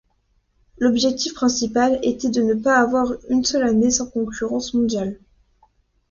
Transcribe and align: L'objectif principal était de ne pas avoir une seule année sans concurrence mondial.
L'objectif 0.79 1.35
principal 1.35 1.99
était 2.01 2.31
de 2.31 2.41
ne 2.41 2.55
pas 2.55 2.79
avoir 2.79 3.13
une 3.29 3.43
seule 3.45 3.61
année 3.69 3.91
sans 3.91 4.09
concurrence 4.09 4.73
mondial. 4.73 5.19